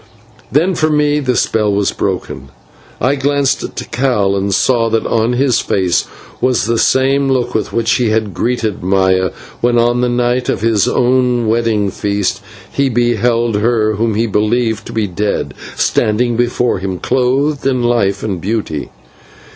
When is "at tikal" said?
3.63-4.35